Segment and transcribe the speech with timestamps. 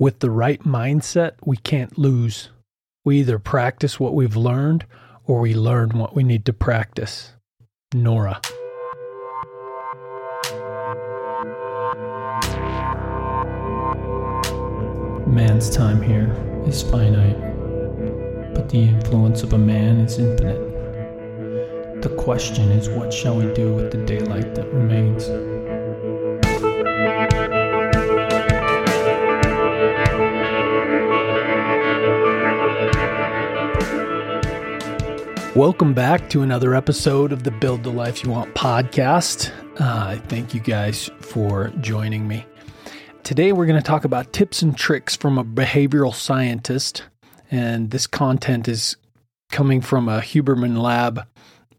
[0.00, 2.50] With the right mindset, we can't lose.
[3.04, 4.86] We either practice what we've learned
[5.24, 7.32] or we learn what we need to practice.
[7.92, 8.40] Nora.
[15.26, 16.30] Man's time here
[16.64, 17.40] is finite,
[18.54, 22.02] but the influence of a man is infinite.
[22.02, 25.57] The question is, what shall we do with the daylight that remains?
[35.56, 39.50] Welcome back to another episode of the Build the Life You Want podcast.
[39.80, 42.44] Uh, thank you guys for joining me.
[43.24, 47.02] Today, we're going to talk about tips and tricks from a behavioral scientist.
[47.50, 48.96] And this content is
[49.50, 51.26] coming from a Huberman Lab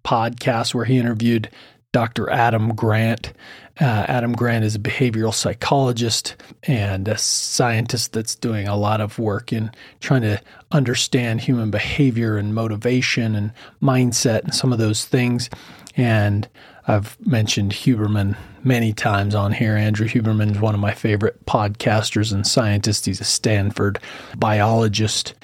[0.03, 1.49] podcast where he interviewed
[1.93, 2.29] Dr.
[2.29, 3.33] Adam Grant.
[3.79, 9.17] Uh, Adam Grant is a behavioral psychologist and a scientist that's doing a lot of
[9.17, 15.05] work in trying to understand human behavior and motivation and mindset and some of those
[15.05, 15.49] things.
[15.95, 16.47] And
[16.87, 19.75] I've mentioned Huberman many times on here.
[19.75, 23.05] Andrew Huberman is one of my favorite podcasters and scientists.
[23.05, 23.99] He's a Stanford
[24.37, 25.35] biologist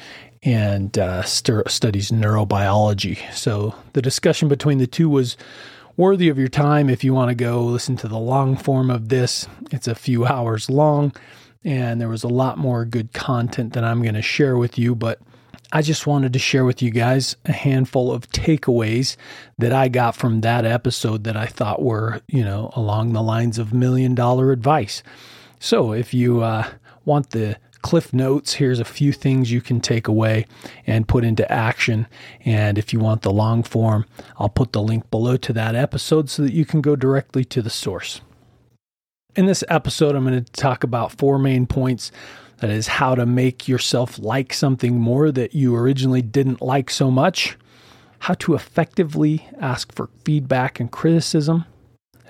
[0.44, 3.32] and uh, st- studies neurobiology.
[3.34, 5.38] So the discussion between the two was
[5.98, 9.10] worthy of your time if you want to go listen to the long form of
[9.10, 9.48] this.
[9.72, 11.14] It's a few hours long,
[11.64, 14.96] and there was a lot more good content that I'm going to share with you,
[14.96, 15.20] but
[15.72, 19.18] I just wanted to share with you guys a handful of takeaways
[19.58, 23.58] that I got from that episode that I thought were, you know, along the lines
[23.58, 25.02] of million dollar advice.
[25.60, 26.70] So if you uh,
[27.04, 28.56] want the cliff notes.
[28.56, 30.48] Here's a few things you can take away
[30.88, 32.08] and put into action.
[32.44, 34.08] And if you want the long form,
[34.40, 37.62] I'll put the link below to that episode so that you can go directly to
[37.62, 38.22] the source.
[39.36, 42.12] In this episode, I'm going to talk about four main points.
[42.58, 47.12] That is, how to make yourself like something more that you originally didn't like so
[47.12, 47.56] much,
[48.18, 51.66] how to effectively ask for feedback and criticism,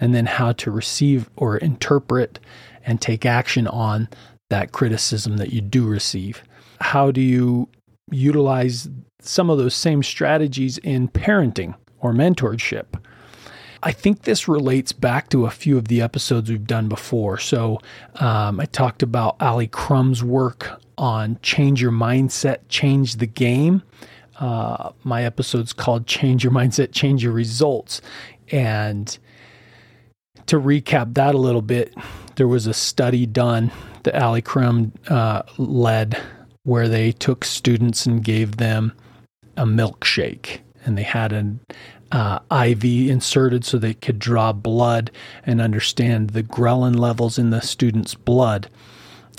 [0.02, 2.40] and then how to receive or interpret
[2.86, 4.10] and take action on
[4.50, 6.44] that criticism that you do receive?
[6.82, 7.70] How do you
[8.12, 8.90] utilize
[9.20, 12.86] some of those same strategies in parenting or mentorship?
[13.84, 17.38] I think this relates back to a few of the episodes we've done before.
[17.38, 17.80] So,
[18.16, 23.84] um, I talked about Ali Crum's work on change your mindset, change the game.
[24.40, 28.02] Uh, my episode's called Change Your Mindset, Change Your Results.
[28.52, 29.18] And
[30.48, 31.94] to recap that a little bit,
[32.36, 33.72] there was a study done
[34.06, 36.18] that Ali Crum uh, led
[36.64, 38.94] where they took students and gave them
[39.58, 40.60] a milkshake.
[40.84, 41.60] And they had an
[42.12, 45.12] uh, IV inserted so they could draw blood
[45.46, 48.70] and understand the ghrelin levels in the student's blood.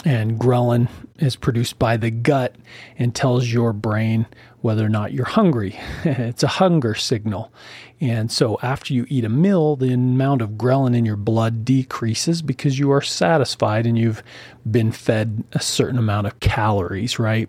[0.05, 2.55] And ghrelin is produced by the gut
[2.99, 4.27] and tells your brain
[4.61, 5.79] whether or not you're hungry.
[6.05, 7.53] it's a hunger signal.
[8.01, 12.43] And so after you eat a meal, the amount of ghrelin in your blood decreases
[12.43, 14.23] because you are satisfied and you've
[14.71, 17.49] been fed a certain amount of calories, right?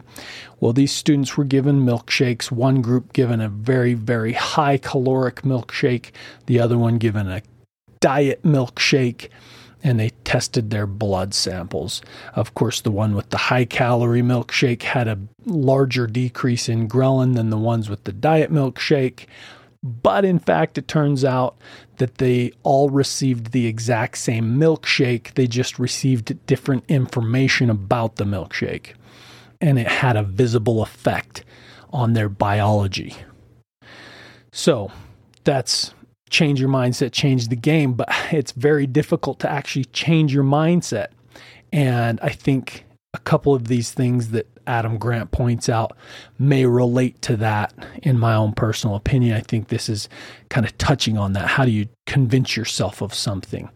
[0.60, 6.12] Well, these students were given milkshakes, one group given a very, very high caloric milkshake,
[6.46, 7.42] the other one given a
[8.00, 9.30] diet milkshake
[9.84, 12.02] and they tested their blood samples.
[12.34, 17.36] Of course, the one with the high calorie milkshake had a larger decrease in ghrelin
[17.36, 19.26] than the ones with the diet milkshake.
[19.84, 21.58] But in fact, it turns out
[21.98, 25.36] that they all received the exact same milkshake.
[25.36, 28.94] They just received different information about the milkshake.
[29.62, 31.44] And it had a visible effect
[31.92, 33.16] on their biology.
[34.52, 34.92] So
[35.44, 35.94] that's
[36.30, 41.08] change your mindset, change the game, but it's very difficult to actually change your mindset.
[41.72, 45.96] And I think a couple of these things that Adam Grant points out
[46.38, 47.74] may relate to that
[48.04, 49.36] in my own personal opinion.
[49.36, 50.10] I think this is
[50.50, 51.48] kind of touching on that.
[51.48, 53.70] How do you convince yourself of something?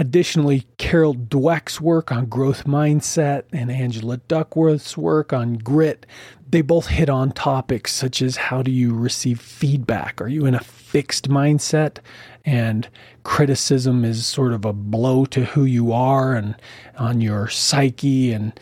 [0.00, 6.06] Additionally, Carol Dweck's work on growth mindset and Angela Duckworth's work on grit,
[6.48, 10.22] they both hit on topics such as how do you receive feedback?
[10.22, 11.98] Are you in a fixed mindset?
[12.44, 12.88] And
[13.24, 16.54] criticism is sort of a blow to who you are and
[16.96, 18.58] on your psyche and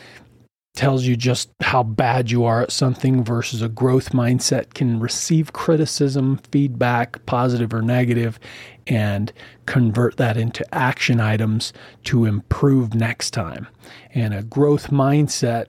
[0.76, 5.52] tells you just how bad you are at something versus a growth mindset can receive
[5.52, 8.38] criticism, feedback, positive or negative,
[8.87, 9.32] and
[9.64, 11.73] convert that into action items
[12.05, 13.67] to improve next time.
[14.14, 15.67] And a growth mindset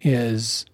[0.00, 0.64] is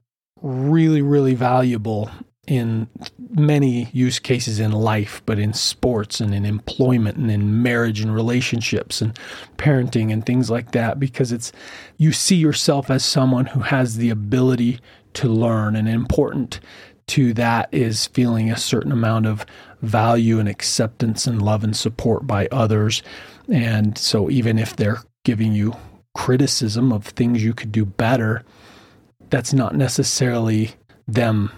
[0.43, 2.11] really, really valuable
[2.47, 2.89] in
[3.31, 8.15] many use cases in life, but in sports and in employment and in marriage and
[8.15, 9.19] relationships and
[9.57, 11.53] parenting and things like that, because it's
[11.97, 14.81] you see yourself as someone who has the ability
[15.15, 15.77] to learn.
[15.77, 16.61] And important
[17.09, 19.45] to that is feeling a certain amount of
[19.83, 23.03] value and acceptance and love and support by others.
[23.49, 25.75] And so, even if they're giving you
[26.15, 28.45] criticism of things you could do better,
[29.29, 30.73] that's not necessarily
[31.07, 31.51] them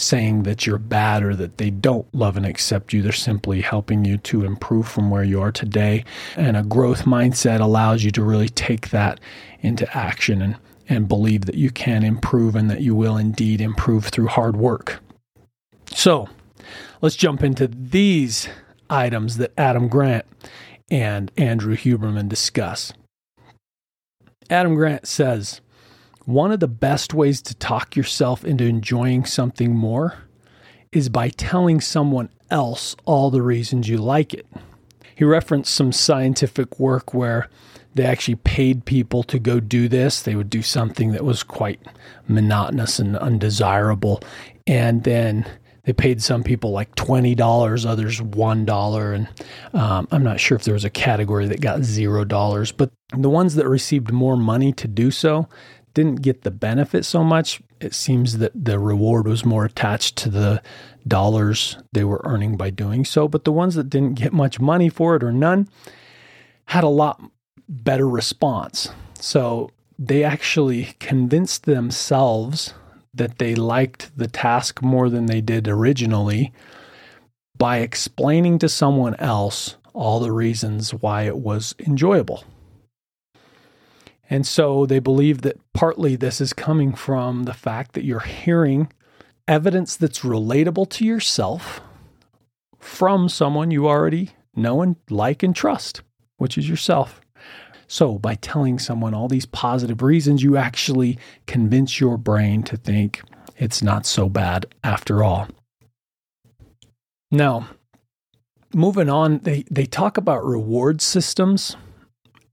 [0.00, 3.02] saying that you're bad or that they don't love and accept you.
[3.02, 6.04] They're simply helping you to improve from where you are today.
[6.36, 9.20] And a growth mindset allows you to really take that
[9.60, 10.56] into action and,
[10.88, 15.00] and believe that you can improve and that you will indeed improve through hard work.
[15.92, 16.28] So
[17.00, 18.48] let's jump into these
[18.90, 20.24] items that Adam Grant
[20.90, 22.92] and Andrew Huberman discuss.
[24.50, 25.60] Adam Grant says,
[26.28, 30.14] one of the best ways to talk yourself into enjoying something more
[30.92, 34.46] is by telling someone else all the reasons you like it.
[35.14, 37.48] He referenced some scientific work where
[37.94, 40.20] they actually paid people to go do this.
[40.20, 41.80] They would do something that was quite
[42.26, 44.20] monotonous and undesirable.
[44.66, 45.46] And then
[45.84, 49.14] they paid some people like $20, others $1.
[49.14, 49.28] And
[49.72, 52.72] um, I'm not sure if there was a category that got $0.
[52.76, 55.48] But the ones that received more money to do so,
[55.98, 57.60] didn't get the benefit so much.
[57.80, 60.62] It seems that the reward was more attached to the
[61.08, 63.26] dollars they were earning by doing so.
[63.26, 65.68] But the ones that didn't get much money for it or none
[66.66, 67.20] had a lot
[67.68, 68.90] better response.
[69.18, 72.74] So they actually convinced themselves
[73.12, 76.52] that they liked the task more than they did originally
[77.56, 82.44] by explaining to someone else all the reasons why it was enjoyable.
[84.30, 88.92] And so they believe that partly this is coming from the fact that you're hearing
[89.46, 91.80] evidence that's relatable to yourself
[92.78, 96.02] from someone you already know and like and trust,
[96.36, 97.20] which is yourself.
[97.90, 103.22] So, by telling someone all these positive reasons, you actually convince your brain to think
[103.56, 105.48] it's not so bad after all.
[107.30, 107.68] Now,
[108.74, 111.76] moving on, they, they talk about reward systems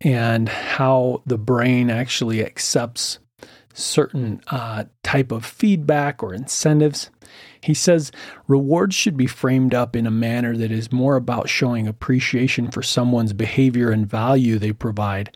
[0.06, 3.18] and how the brain actually accepts
[3.74, 7.10] certain uh, type of feedback or incentives.
[7.60, 8.12] He says
[8.48, 12.84] rewards should be framed up in a manner that is more about showing appreciation for
[12.84, 15.36] someone's behavior and value they provide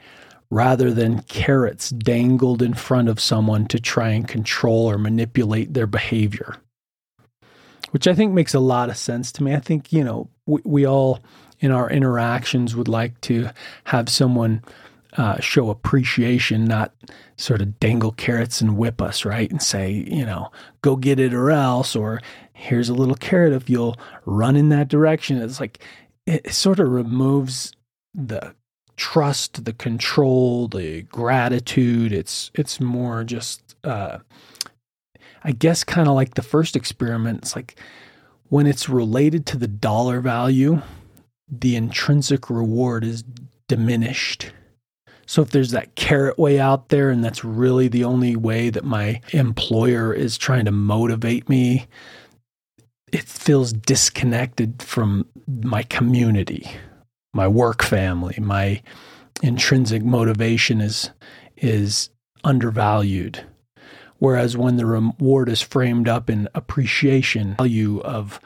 [0.52, 5.88] rather than carrots dangled in front of someone to try and control or manipulate their
[5.88, 6.58] behavior.
[7.90, 9.56] Which I think makes a lot of sense to me.
[9.56, 11.24] I think, you know, we, we all
[11.60, 13.50] in our interactions would like to
[13.86, 14.64] have someone
[15.18, 16.94] uh, show appreciation, not
[17.38, 19.50] sort of dangle carrots and whip us, right?
[19.50, 20.52] And say, you know,
[20.82, 22.22] go get it or else, or
[22.54, 25.42] here's a little carrot if you'll run in that direction.
[25.42, 25.80] It's like
[26.26, 27.74] it sort of removes
[28.14, 28.54] the
[28.98, 32.14] trust, the control, the gratitude.
[32.14, 34.20] It's it's more just, uh,
[35.44, 37.40] I guess, kind of like the first experiment.
[37.40, 37.80] It's like
[38.50, 40.82] when it's related to the dollar value
[41.52, 43.24] the intrinsic reward is
[43.68, 44.52] diminished.
[45.26, 48.84] So if there's that carrot way out there, and that's really the only way that
[48.84, 51.88] my employer is trying to motivate me,
[53.12, 55.26] it feels disconnected from
[55.62, 56.70] my community,
[57.34, 58.82] my work family, my
[59.42, 61.12] intrinsic motivation is
[61.58, 62.10] is
[62.44, 63.46] undervalued.
[64.18, 68.40] Whereas when the reward is framed up in appreciation, value of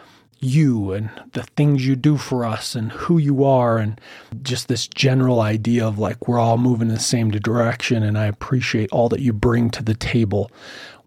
[0.44, 4.00] you and the things you do for us and who you are and
[4.42, 8.26] just this general idea of like we're all moving in the same direction and I
[8.26, 10.52] appreciate all that you bring to the table.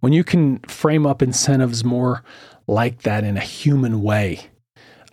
[0.01, 2.23] When you can frame up incentives more
[2.67, 4.49] like that in a human way,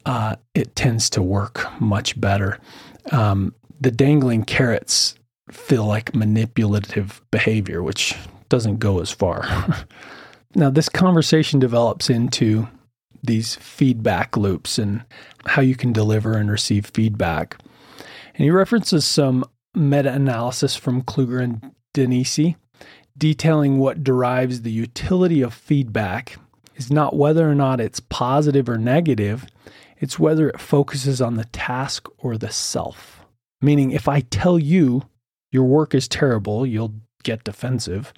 [0.05, 2.59] uh, it tends to work much better.
[3.11, 5.15] Um, the dangling carrots
[5.51, 8.15] feel like manipulative behavior, which
[8.49, 9.45] doesn't go as far.
[10.55, 12.67] now, this conversation develops into
[13.23, 15.03] these feedback loops and
[15.45, 17.57] how you can deliver and receive feedback.
[18.35, 22.55] And he references some meta analysis from Kluger and DeNisi
[23.17, 26.37] detailing what derives the utility of feedback
[26.75, 29.45] is not whether or not it's positive or negative,
[29.99, 33.25] it's whether it focuses on the task or the self.
[33.61, 35.03] Meaning, if I tell you
[35.51, 38.11] your work is terrible, you'll get defensive.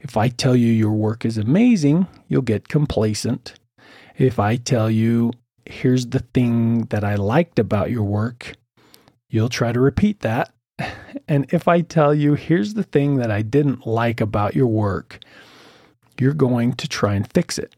[0.00, 3.54] If I tell you your work is amazing, you'll get complacent.
[4.18, 5.32] If I tell you,
[5.66, 8.54] here's the thing that I liked about your work,
[9.28, 10.52] you'll try to repeat that.
[11.28, 15.18] And if I tell you, here's the thing that I didn't like about your work,
[16.20, 17.74] you're going to try and fix it.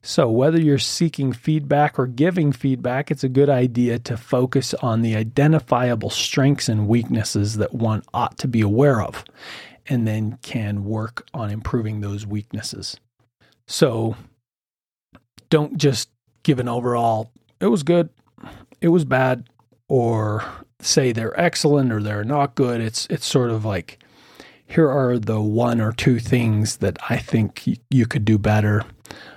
[0.00, 5.02] So, whether you're seeking feedback or giving feedback, it's a good idea to focus on
[5.02, 9.22] the identifiable strengths and weaknesses that one ought to be aware of,
[9.86, 12.96] and then can work on improving those weaknesses.
[13.66, 14.16] So,
[15.50, 16.08] don't just
[16.42, 18.08] give an overall, it was good,
[18.80, 19.48] it was bad,
[19.88, 20.44] or
[20.80, 22.80] say they're excellent or they're not good.
[22.80, 23.98] It's it's sort of like
[24.66, 28.82] here are the one or two things that I think you could do better.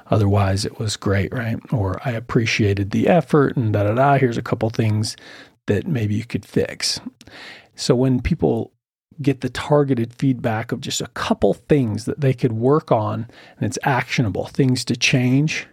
[0.07, 1.57] Otherwise, it was great, right?
[1.71, 4.17] Or I appreciated the effort and da da da.
[4.17, 5.15] Here's a couple things
[5.67, 6.99] that maybe you could fix.
[7.75, 8.73] So when people
[9.21, 13.67] get the targeted feedback of just a couple things that they could work on and
[13.67, 15.67] it's actionable, things to change,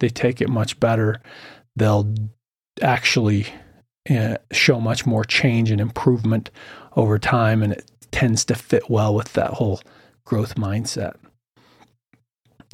[0.00, 1.20] they take it much better.
[1.76, 2.12] They'll
[2.82, 3.46] actually
[4.10, 6.50] uh, show much more change and improvement
[6.96, 9.80] over time, and it tends to fit well with that whole
[10.24, 11.14] growth mindset.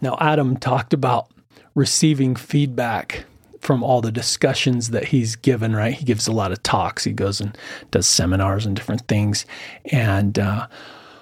[0.03, 1.31] Now, Adam talked about
[1.75, 3.25] receiving feedback
[3.61, 5.95] from all the discussions that he's given, right?
[5.95, 7.57] He gives a lot of talks, he goes and
[7.91, 9.45] does seminars and different things.
[9.93, 10.69] And uh,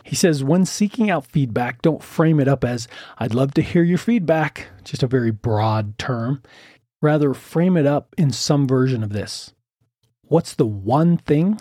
[0.05, 2.87] he says, when seeking out feedback, don't frame it up as,
[3.19, 6.43] I'd love to hear your feedback, just a very broad term.
[7.01, 9.53] Rather, frame it up in some version of this
[10.27, 11.61] what's the one thing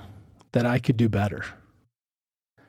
[0.54, 1.44] that I could do better?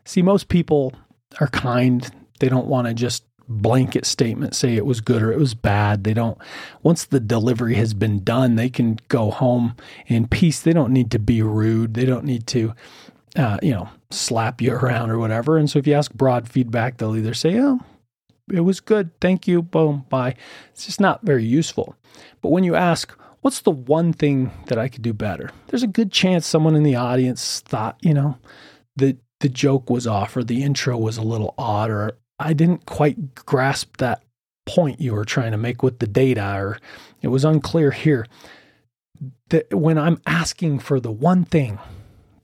[0.04, 0.93] See, most people
[1.40, 2.11] are kind.
[2.40, 6.04] They don't want to just blanket statement say it was good or it was bad.
[6.04, 6.38] They don't,
[6.83, 9.76] once the delivery has been done, they can go home
[10.07, 10.61] in peace.
[10.61, 11.95] They don't need to be rude.
[11.95, 12.75] They don't need to,
[13.37, 15.59] uh, you know, slap you around or whatever.
[15.59, 17.81] And so if you ask broad feedback, they'll either say, oh,
[18.53, 19.19] it was good.
[19.21, 19.62] Thank you.
[19.62, 20.05] Boom.
[20.09, 20.37] Bye.
[20.71, 21.97] It's just not very useful.
[22.43, 25.50] But when you ask, what's the one thing that I could do better?
[25.69, 28.38] There's a good chance someone in the audience thought, you know,
[28.97, 32.87] that the joke was off or the intro was a little odd or I didn't
[32.87, 34.23] quite grasp that
[34.67, 36.79] point you were trying to make with the data or
[37.23, 38.26] it was unclear here.
[39.49, 41.79] That when I'm asking for the one thing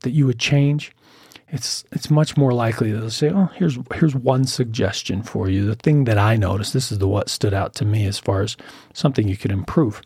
[0.03, 0.93] that you would change,
[1.49, 5.67] it's it's much more likely that they'll say, "Oh, here's here's one suggestion for you.
[5.67, 6.73] The thing that I noticed.
[6.73, 8.57] This is the what stood out to me as far as
[8.93, 10.03] something you could improve."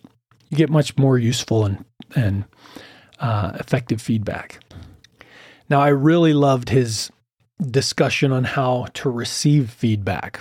[0.54, 1.84] you get much more useful and
[2.14, 2.44] and
[3.18, 4.60] uh, effective feedback.
[5.68, 7.10] Now, I really loved his
[7.70, 10.40] discussion on how to receive feedback.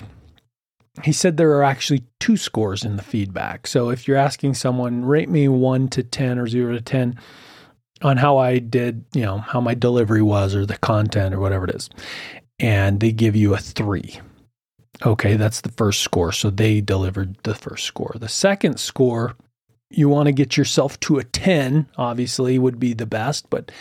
[1.04, 3.66] He said there are actually two scores in the feedback.
[3.66, 7.16] So if you're asking someone, rate me one to 10 or zero to 10
[8.04, 11.66] on how I did, you know, how my delivery was or the content or whatever
[11.66, 11.90] it is,
[12.60, 14.20] and they give you a three.
[15.06, 16.32] Okay, that's the first score.
[16.32, 18.16] So they delivered the first score.
[18.20, 19.36] The second score
[19.90, 23.72] you want to get yourself to a 10, obviously, would be the best, but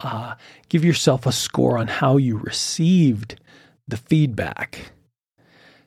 [0.00, 0.34] uh,
[0.68, 3.38] give yourself a score on how you received
[3.86, 4.92] the feedback.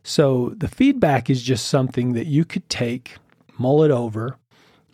[0.03, 3.17] So, the feedback is just something that you could take,
[3.57, 4.37] mull it over,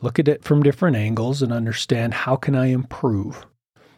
[0.01, 3.45] look at it from different angles, and understand how can I improve.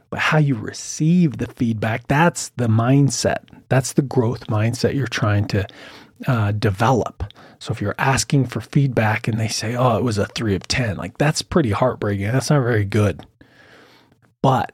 [0.10, 3.44] But how you receive the feedback, that's the mindset.
[3.70, 5.68] That's the growth mindset you're trying to
[6.28, 7.24] uh, develop.
[7.60, 10.68] So if you're asking for feedback and they say, oh, it was a three of
[10.68, 12.32] 10, like that's pretty heartbreaking.
[12.32, 13.26] That's not very good.
[14.42, 14.72] But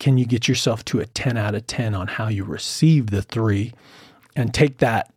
[0.00, 3.22] can you get yourself to a 10 out of 10 on how you receive the
[3.22, 3.72] three
[4.36, 5.12] and take that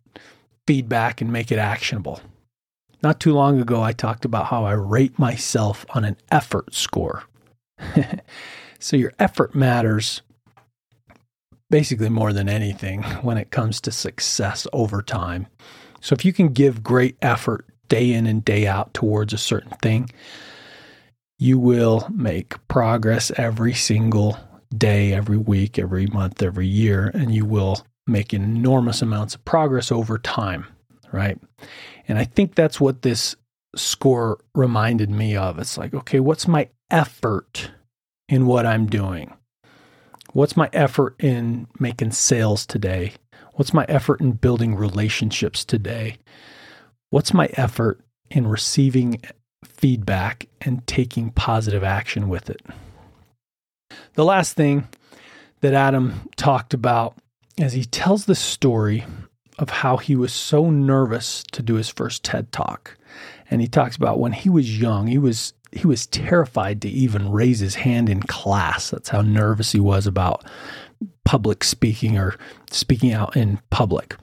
[0.66, 2.20] feedback and make it actionable?
[3.02, 7.24] Not too long ago, I talked about how I rate myself on an effort score.
[8.78, 10.22] so your effort matters
[11.68, 15.46] basically more than anything when it comes to success over time.
[16.00, 19.76] So if you can give great effort day in and day out towards a certain
[19.82, 20.10] thing,
[21.38, 24.38] you will make progress every single
[24.76, 29.90] day, every week, every month, every year, and you will make enormous amounts of progress
[29.90, 30.66] over time,
[31.12, 31.38] right?
[32.08, 33.36] And I think that's what this
[33.76, 35.58] score reminded me of.
[35.58, 37.70] It's like, okay, what's my effort
[38.28, 39.32] in what I'm doing?
[40.32, 43.12] What's my effort in making sales today?
[43.54, 46.16] What's my effort in building relationships today?
[47.10, 48.00] What's my effort
[48.30, 49.20] in receiving
[49.64, 52.62] feedback and taking positive action with it?
[54.14, 54.88] The last thing
[55.60, 57.16] that Adam talked about
[57.58, 59.04] as he tells the story
[59.58, 62.96] of how he was so nervous to do his first TED talk.
[63.50, 67.32] And he talks about when he was young, he was he was terrified to even
[67.32, 68.90] raise his hand in class.
[68.90, 70.44] That's how nervous he was about
[71.24, 72.36] public speaking or
[72.70, 74.16] speaking out in public.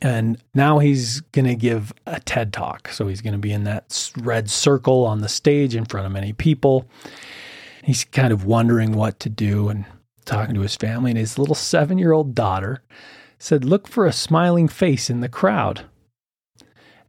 [0.00, 2.88] And now he's going to give a TED talk.
[2.88, 6.12] So he's going to be in that red circle on the stage in front of
[6.12, 6.88] many people.
[7.82, 9.84] He's kind of wondering what to do and
[10.24, 11.10] talking to his family.
[11.10, 12.82] And his little seven year old daughter
[13.44, 15.82] said, Look for a smiling face in the crowd.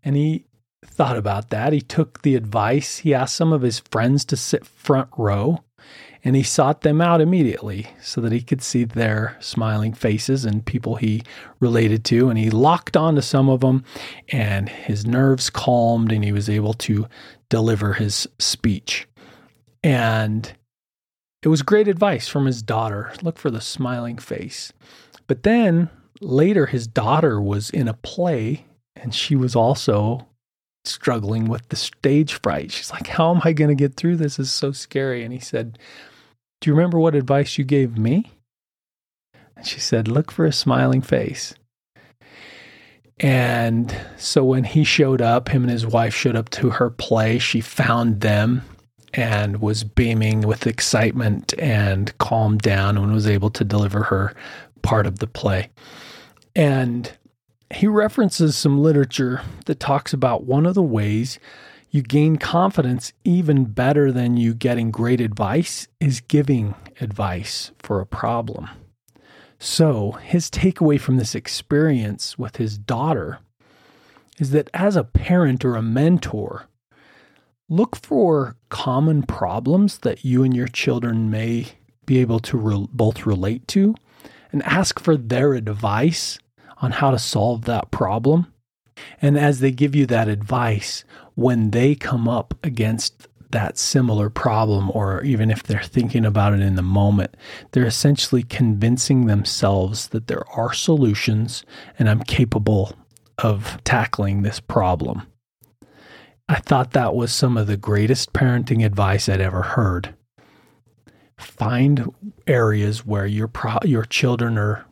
[0.04, 0.46] And he
[0.86, 1.74] thought about that.
[1.74, 3.00] He took the advice.
[3.00, 5.64] He asked some of his friends to sit front row
[6.26, 10.66] and he sought them out immediately so that he could see their smiling faces and
[10.66, 11.22] people he
[11.60, 12.30] related to.
[12.30, 13.84] And he locked onto some of them,
[14.30, 17.08] and his nerves calmed, and he was able to
[17.48, 19.08] deliver his speech.
[19.84, 20.52] And
[21.44, 24.74] it was great advice from his daughter look for the smiling face.
[25.28, 30.28] But then later, his daughter was in a play, and she was also
[30.84, 32.72] struggling with the stage fright.
[32.72, 34.38] She's like, How am I going to get through this?
[34.38, 35.24] This is so scary.
[35.24, 35.78] And he said,
[36.62, 38.32] Do you remember what advice you gave me?
[39.56, 41.54] And she said, Look for a smiling face.
[43.20, 47.40] And so when he showed up, him and his wife showed up to her play,
[47.40, 48.62] she found them
[49.14, 54.34] and was beaming with excitement and calmed down and was able to deliver her
[54.82, 55.70] part of the play.
[56.56, 57.12] And
[57.74, 61.40] he references some literature that talks about one of the ways
[61.90, 68.06] you gain confidence even better than you getting great advice is giving advice for a
[68.06, 68.70] problem.
[69.60, 73.40] So, his takeaway from this experience with his daughter
[74.38, 76.68] is that as a parent or a mentor,
[77.70, 81.68] look for common problems that you and your children may
[82.06, 83.96] be able to re- both relate to
[84.52, 86.38] and ask for their advice
[86.82, 88.52] on how to solve that problem.
[89.22, 91.04] And as they give you that advice,
[91.36, 96.62] when they come up against that similar problem, or even if they're thinking about it
[96.62, 97.36] in the moment,
[97.72, 101.64] they're essentially convincing themselves that there are solutions
[101.98, 102.94] and I'm capable
[103.38, 105.24] of tackling this problem.
[106.48, 110.14] I thought that was some of the greatest parenting advice I'd ever heard.
[111.38, 112.14] Find
[112.48, 114.86] areas where your pro- your children are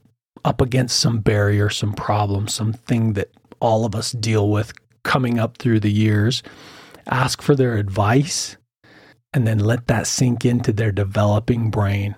[0.46, 4.74] up against some barrier, some problem, something that all of us deal with
[5.04, 6.44] coming up through the years,
[7.08, 8.58] ask for their advice,
[9.34, 12.16] and then let that sink into their developing brain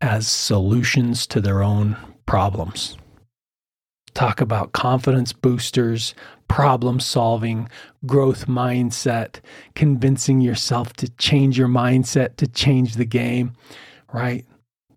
[0.00, 1.96] as solutions to their own
[2.26, 2.96] problems.
[4.14, 6.14] Talk about confidence boosters,
[6.48, 7.68] problem solving,
[8.06, 9.40] growth mindset,
[9.74, 13.52] convincing yourself to change your mindset to change the game,
[14.12, 14.44] right?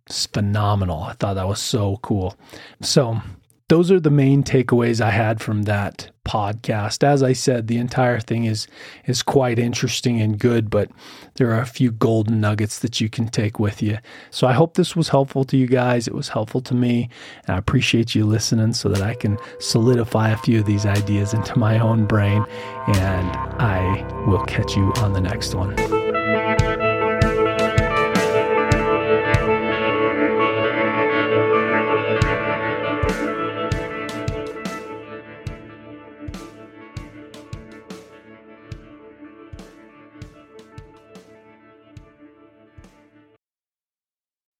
[0.09, 1.03] Phenomenal.
[1.03, 2.35] I thought that was so cool.
[2.81, 3.21] So,
[3.69, 7.03] those are the main takeaways I had from that podcast.
[7.03, 8.67] As I said, the entire thing is
[9.05, 10.91] is quite interesting and good, but
[11.35, 13.97] there are a few golden nuggets that you can take with you.
[14.31, 16.07] So I hope this was helpful to you guys.
[16.07, 17.09] It was helpful to me,
[17.47, 21.33] and I appreciate you listening so that I can solidify a few of these ideas
[21.33, 22.45] into my own brain
[22.87, 26.02] and I will catch you on the next one.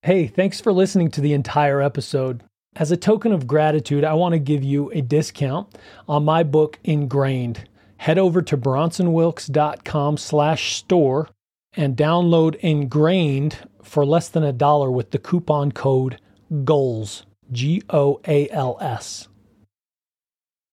[0.03, 2.43] Hey, thanks for listening to the entire episode.
[2.75, 5.77] As a token of gratitude, I want to give you a discount
[6.09, 7.69] on my book Ingrained.
[7.95, 11.29] Head over to bronsonwilks.com slash store
[11.77, 16.19] and download Ingrained for less than a dollar with the coupon code
[16.65, 19.29] GOALS, G O A L S.